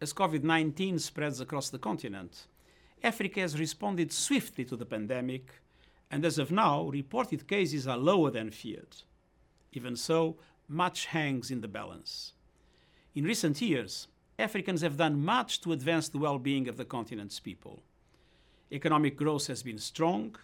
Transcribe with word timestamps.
as 0.00 0.12
COVID 0.12 0.44
19 0.44 0.98
spreads 0.98 1.40
across 1.40 1.70
the 1.70 1.78
continent, 1.78 2.46
Africa 3.02 3.40
has 3.40 3.58
responded 3.58 4.12
swiftly 4.12 4.64
to 4.64 4.76
the 4.76 4.86
pandemic, 4.86 5.50
and 6.10 6.24
as 6.24 6.38
of 6.38 6.50
now, 6.50 6.84
reported 6.84 7.48
cases 7.48 7.86
are 7.86 7.96
lower 7.96 8.30
than 8.30 8.50
feared. 8.50 8.96
Even 9.72 9.96
so, 9.96 10.36
much 10.68 11.06
hangs 11.06 11.50
in 11.50 11.60
the 11.60 11.68
balance. 11.68 12.32
In 13.14 13.24
recent 13.24 13.60
years, 13.60 14.06
Africans 14.38 14.82
have 14.82 14.96
done 14.96 15.24
much 15.24 15.60
to 15.62 15.72
advance 15.72 16.08
the 16.08 16.18
well 16.18 16.38
being 16.38 16.68
of 16.68 16.76
the 16.76 16.84
continent's 16.84 17.40
people. 17.40 17.82
Economic 18.70 19.16
growth 19.16 19.48
has 19.48 19.62
been 19.62 19.78
strong, 19.78 20.36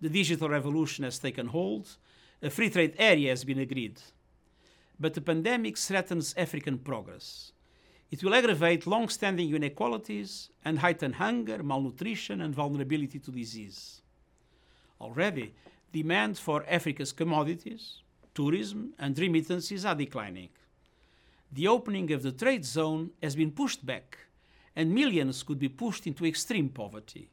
the 0.00 0.08
digital 0.08 0.48
revolution 0.48 1.04
has 1.04 1.18
taken 1.18 1.48
hold, 1.48 1.96
a 2.42 2.50
free 2.50 2.70
trade 2.70 2.94
area 2.98 3.30
has 3.30 3.44
been 3.44 3.58
agreed. 3.58 4.00
But 4.98 5.14
the 5.14 5.20
pandemic 5.20 5.76
threatens 5.76 6.34
African 6.36 6.78
progress. 6.78 7.52
It 8.12 8.22
will 8.22 8.34
aggravate 8.34 8.86
long 8.86 9.08
standing 9.08 9.54
inequalities 9.54 10.50
and 10.66 10.78
heighten 10.78 11.14
hunger, 11.14 11.62
malnutrition, 11.62 12.42
and 12.42 12.54
vulnerability 12.54 13.18
to 13.18 13.30
disease. 13.30 14.02
Already, 15.00 15.54
demand 15.92 16.38
for 16.38 16.62
Africa's 16.68 17.10
commodities, 17.10 18.02
tourism, 18.34 18.92
and 18.98 19.18
remittances 19.18 19.86
are 19.86 19.94
declining. 19.94 20.50
The 21.50 21.68
opening 21.68 22.12
of 22.12 22.22
the 22.22 22.32
trade 22.32 22.66
zone 22.66 23.12
has 23.22 23.34
been 23.34 23.50
pushed 23.50 23.84
back, 23.86 24.18
and 24.76 24.94
millions 24.94 25.42
could 25.42 25.58
be 25.58 25.70
pushed 25.70 26.06
into 26.06 26.26
extreme 26.26 26.68
poverty. 26.68 27.30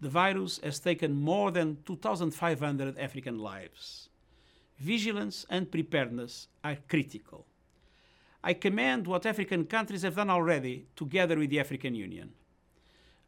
The 0.00 0.08
virus 0.08 0.60
has 0.62 0.78
taken 0.78 1.20
more 1.20 1.50
than 1.50 1.78
2,500 1.84 2.96
African 2.96 3.40
lives. 3.40 4.08
Vigilance 4.78 5.44
and 5.50 5.68
preparedness 5.68 6.46
are 6.62 6.78
critical. 6.88 7.44
I 8.42 8.54
commend 8.54 9.06
what 9.06 9.26
African 9.26 9.66
countries 9.66 10.02
have 10.02 10.16
done 10.16 10.30
already 10.30 10.86
together 10.96 11.38
with 11.38 11.50
the 11.50 11.60
African 11.60 11.94
Union. 11.94 12.32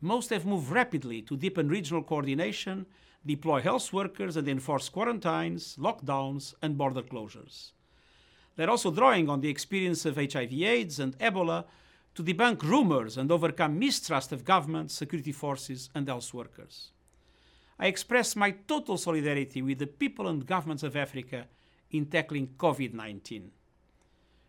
Most 0.00 0.30
have 0.30 0.46
moved 0.46 0.70
rapidly 0.70 1.22
to 1.22 1.36
deepen 1.36 1.68
regional 1.68 2.02
coordination 2.02 2.86
deploy 3.24 3.60
health 3.60 3.92
workers 3.92 4.36
and 4.36 4.48
enforce 4.48 4.88
quarantines, 4.88 5.76
lockdowns, 5.76 6.54
and 6.60 6.76
border 6.76 7.02
closures. 7.02 7.72
They're 8.56 8.70
also 8.70 8.90
drawing 8.90 9.28
on 9.28 9.40
the 9.40 9.48
experience 9.48 10.04
of 10.04 10.16
HIV/AIDS 10.16 10.98
and 10.98 11.18
Ebola 11.18 11.64
to 12.14 12.22
debunk 12.22 12.62
rumors 12.62 13.16
and 13.16 13.30
overcome 13.30 13.78
mistrust 13.78 14.32
of 14.32 14.44
governments, 14.44 14.94
security 14.94 15.32
forces, 15.32 15.88
and 15.94 16.06
health 16.08 16.34
workers. 16.34 16.90
I 17.78 17.86
express 17.86 18.36
my 18.36 18.50
total 18.50 18.98
solidarity 18.98 19.62
with 19.62 19.78
the 19.78 19.86
people 19.86 20.28
and 20.28 20.46
governments 20.46 20.82
of 20.82 20.96
Africa 20.96 21.46
in 21.90 22.06
tackling 22.06 22.48
COVID 22.58 22.92
19. 22.92 23.50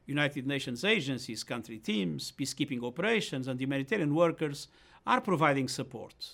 United 0.06 0.46
Nations 0.46 0.84
agencies, 0.84 1.44
country 1.44 1.78
teams, 1.78 2.34
peacekeeping 2.38 2.84
operations, 2.84 3.48
and 3.48 3.60
humanitarian 3.60 4.14
workers 4.14 4.68
are 5.08 5.22
providing 5.22 5.68
support. 5.68 6.34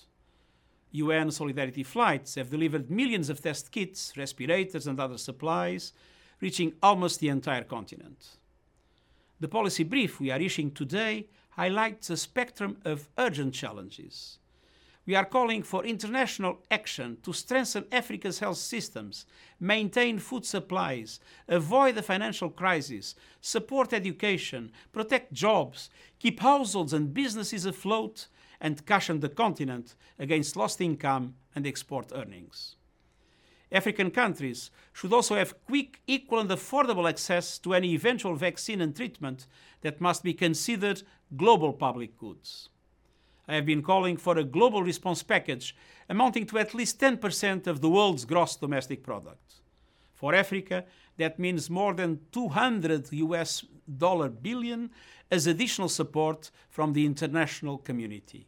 UN 0.92 1.30
Solidarity 1.30 1.84
flights 1.84 2.34
have 2.34 2.50
delivered 2.50 2.90
millions 2.90 3.30
of 3.30 3.40
test 3.40 3.70
kits, 3.70 4.12
respirators, 4.16 4.86
and 4.88 4.98
other 4.98 5.18
supplies, 5.18 5.92
reaching 6.40 6.72
almost 6.82 7.20
the 7.20 7.28
entire 7.28 7.62
continent. 7.62 8.36
The 9.38 9.48
policy 9.48 9.84
brief 9.84 10.18
we 10.18 10.30
are 10.30 10.40
issuing 10.40 10.72
today 10.72 11.28
highlights 11.50 12.10
a 12.10 12.16
spectrum 12.16 12.78
of 12.84 13.08
urgent 13.16 13.54
challenges. 13.54 14.39
We 15.10 15.16
are 15.16 15.24
calling 15.24 15.64
for 15.64 15.84
international 15.84 16.60
action 16.70 17.16
to 17.24 17.32
strengthen 17.32 17.84
Africa's 17.90 18.38
health 18.38 18.58
systems, 18.58 19.26
maintain 19.58 20.20
food 20.20 20.46
supplies, 20.46 21.18
avoid 21.48 21.96
the 21.96 22.02
financial 22.02 22.48
crisis, 22.48 23.16
support 23.40 23.92
education, 23.92 24.70
protect 24.92 25.32
jobs, 25.32 25.90
keep 26.20 26.38
households 26.38 26.92
and 26.92 27.12
businesses 27.12 27.66
afloat, 27.66 28.28
and 28.60 28.86
cushion 28.86 29.18
the 29.18 29.28
continent 29.28 29.96
against 30.16 30.54
lost 30.54 30.80
income 30.80 31.34
and 31.56 31.66
export 31.66 32.12
earnings. 32.14 32.76
African 33.72 34.12
countries 34.12 34.70
should 34.92 35.12
also 35.12 35.34
have 35.34 35.64
quick, 35.66 36.02
equal, 36.06 36.38
and 36.38 36.50
affordable 36.50 37.08
access 37.08 37.58
to 37.58 37.74
any 37.74 37.94
eventual 37.94 38.36
vaccine 38.36 38.80
and 38.80 38.94
treatment 38.94 39.48
that 39.80 40.00
must 40.00 40.22
be 40.22 40.34
considered 40.34 41.02
global 41.36 41.72
public 41.72 42.16
goods. 42.16 42.68
I 43.50 43.54
have 43.54 43.66
been 43.66 43.82
calling 43.82 44.16
for 44.16 44.38
a 44.38 44.44
global 44.44 44.84
response 44.84 45.24
package 45.24 45.74
amounting 46.08 46.46
to 46.46 46.58
at 46.58 46.72
least 46.72 47.00
10% 47.00 47.66
of 47.66 47.80
the 47.80 47.90
world's 47.90 48.24
gross 48.24 48.54
domestic 48.54 49.02
product. 49.02 49.54
For 50.14 50.36
Africa, 50.36 50.84
that 51.16 51.36
means 51.40 51.68
more 51.68 51.92
than 51.92 52.20
200 52.30 53.12
US 53.12 53.64
dollar 53.98 54.28
billion 54.28 54.90
as 55.32 55.48
additional 55.48 55.88
support 55.88 56.52
from 56.68 56.92
the 56.92 57.04
international 57.04 57.78
community. 57.78 58.46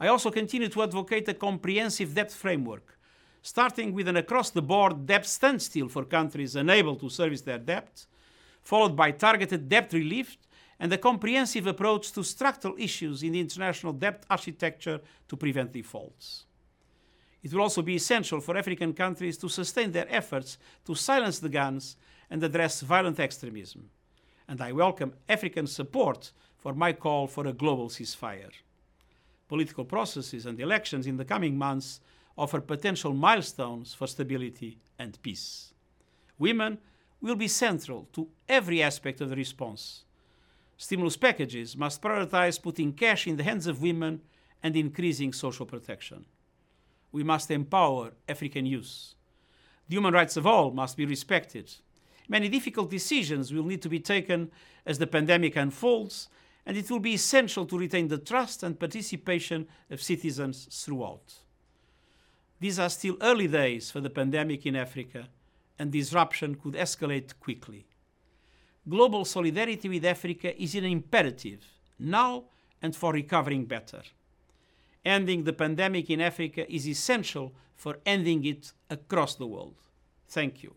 I 0.00 0.06
also 0.06 0.30
continue 0.30 0.70
to 0.70 0.82
advocate 0.84 1.28
a 1.28 1.34
comprehensive 1.34 2.14
debt 2.14 2.32
framework, 2.32 2.98
starting 3.42 3.92
with 3.92 4.08
an 4.08 4.16
across 4.16 4.48
the 4.48 4.62
board 4.62 5.04
debt 5.04 5.26
standstill 5.26 5.90
for 5.90 6.06
countries 6.06 6.56
unable 6.56 6.96
to 6.96 7.10
service 7.10 7.42
their 7.42 7.58
debt, 7.58 8.06
followed 8.62 8.96
by 8.96 9.10
targeted 9.10 9.68
debt 9.68 9.92
relief 9.92 10.38
and 10.80 10.92
a 10.92 10.98
comprehensive 10.98 11.66
approach 11.66 12.12
to 12.12 12.22
structural 12.22 12.74
issues 12.78 13.22
in 13.22 13.32
the 13.32 13.40
international 13.40 13.92
debt 13.92 14.24
architecture 14.30 15.00
to 15.26 15.36
prevent 15.36 15.72
defaults. 15.72 16.44
It 17.42 17.52
will 17.52 17.62
also 17.62 17.82
be 17.82 17.96
essential 17.96 18.40
for 18.40 18.56
African 18.56 18.92
countries 18.92 19.38
to 19.38 19.48
sustain 19.48 19.92
their 19.92 20.06
efforts 20.08 20.58
to 20.84 20.94
silence 20.94 21.38
the 21.38 21.48
guns 21.48 21.96
and 22.30 22.42
address 22.42 22.80
violent 22.80 23.18
extremism. 23.20 23.90
And 24.48 24.60
I 24.60 24.72
welcome 24.72 25.14
African 25.28 25.66
support 25.66 26.32
for 26.56 26.74
my 26.74 26.92
call 26.92 27.26
for 27.26 27.46
a 27.46 27.52
global 27.52 27.88
ceasefire 27.88 28.50
political 29.48 29.84
processes 29.84 30.46
and 30.46 30.60
elections 30.60 31.06
in 31.06 31.16
the 31.16 31.24
coming 31.24 31.56
months 31.56 32.00
offer 32.36 32.60
potential 32.60 33.12
milestones 33.12 33.94
for 33.94 34.06
stability 34.06 34.78
and 34.98 35.20
peace. 35.22 35.72
Women 36.38 36.78
will 37.20 37.34
be 37.34 37.48
central 37.48 38.06
to 38.12 38.28
every 38.48 38.80
aspect 38.80 39.20
of 39.20 39.30
the 39.30 39.36
response. 39.36 40.04
Stimulus 40.78 41.16
packages 41.16 41.76
must 41.76 42.00
prioritize 42.00 42.62
putting 42.62 42.92
cash 42.92 43.26
in 43.26 43.36
the 43.36 43.42
hands 43.42 43.66
of 43.66 43.82
women 43.82 44.22
and 44.62 44.76
increasing 44.76 45.32
social 45.32 45.66
protection. 45.66 46.24
We 47.12 47.24
must 47.24 47.50
empower 47.50 48.12
African 48.28 48.64
youth. 48.64 49.14
The 49.88 49.96
human 49.96 50.14
rights 50.14 50.36
of 50.36 50.46
all 50.46 50.70
must 50.70 50.96
be 50.96 51.04
respected. 51.04 51.74
Many 52.28 52.48
difficult 52.48 52.90
decisions 52.90 53.52
will 53.52 53.64
need 53.64 53.82
to 53.82 53.88
be 53.88 54.00
taken 54.00 54.52
as 54.86 54.98
the 54.98 55.06
pandemic 55.06 55.56
unfolds 55.56 56.28
and 56.64 56.76
it 56.76 56.90
will 56.90 57.00
be 57.00 57.14
essential 57.14 57.64
to 57.64 57.78
retain 57.78 58.08
the 58.08 58.18
trust 58.18 58.62
and 58.62 58.78
participation 58.78 59.66
of 59.90 60.02
citizens 60.02 60.68
throughout. 60.70 61.34
These 62.60 62.78
are 62.78 62.90
still 62.90 63.16
early 63.22 63.48
days 63.48 63.90
for 63.90 64.00
the 64.00 64.10
pandemic 64.10 64.66
in 64.66 64.76
Africa, 64.76 65.28
and 65.78 65.90
disruption 65.90 66.56
could 66.56 66.74
escalate 66.74 67.32
quickly. 67.40 67.86
Global 68.88 69.24
solidarity 69.24 69.88
with 69.88 70.04
Africa 70.04 70.60
is 70.60 70.74
an 70.74 70.84
imperative 70.84 71.64
now 71.98 72.44
and 72.80 72.94
for 72.94 73.12
recovering 73.12 73.64
better. 73.64 74.02
Ending 75.04 75.44
the 75.44 75.52
pandemic 75.52 76.10
in 76.10 76.20
Africa 76.20 76.70
is 76.72 76.88
essential 76.88 77.52
for 77.74 77.98
ending 78.06 78.44
it 78.44 78.72
across 78.88 79.34
the 79.34 79.46
world. 79.46 79.76
Thank 80.28 80.62
you. 80.62 80.74